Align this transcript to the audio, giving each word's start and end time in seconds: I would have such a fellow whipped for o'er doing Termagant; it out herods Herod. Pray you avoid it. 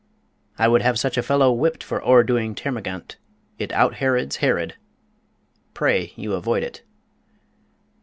I 0.57 0.67
would 0.67 0.81
have 0.81 0.97
such 0.97 1.15
a 1.15 1.21
fellow 1.21 1.51
whipped 1.51 1.83
for 1.83 2.03
o'er 2.03 2.23
doing 2.23 2.55
Termagant; 2.55 3.17
it 3.59 3.71
out 3.71 3.97
herods 3.97 4.37
Herod. 4.37 4.73
Pray 5.75 6.11
you 6.15 6.33
avoid 6.33 6.63
it. 6.63 6.81